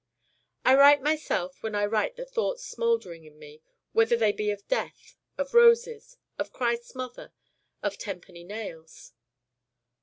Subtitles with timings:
[0.65, 3.61] I write myself when I write the thoughts smouldering in me
[3.91, 7.33] whether they be of Death, of Roses, of Christ's Mother,
[7.83, 9.13] of Ten penny Nails.